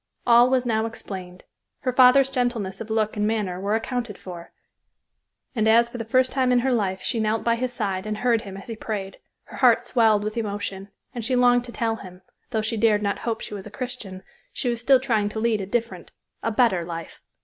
[0.25, 1.43] All was now explained.
[1.81, 4.51] Her father's gentleness of look and manner were accounted for;
[5.53, 8.17] and as for the first time in her life she knelt by his side and
[8.17, 11.97] heard him as he prayed, her heart swelled with emotion, and she longed to tell
[11.97, 15.39] him, though she dared not hope she was a Christian, she was still trying to
[15.39, 16.09] lead a different,
[16.41, 17.21] a better life.